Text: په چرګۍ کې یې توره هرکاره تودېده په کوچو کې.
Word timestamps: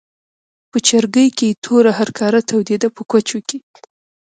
په 0.71 0.77
چرګۍ 0.87 1.27
کې 1.37 1.45
یې 1.49 1.57
توره 1.63 1.91
هرکاره 1.99 2.39
تودېده 2.49 2.89
په 2.95 3.01
کوچو 3.09 3.37
کې. 3.47 3.57